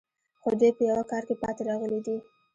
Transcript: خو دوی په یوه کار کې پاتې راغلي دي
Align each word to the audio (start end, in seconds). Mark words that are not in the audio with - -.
خو 0.41 0.49
دوی 0.59 0.71
په 0.77 0.81
یوه 0.89 1.03
کار 1.11 1.23
کې 1.27 1.35
پاتې 1.41 1.61
راغلي 1.69 1.99
دي 2.05 2.17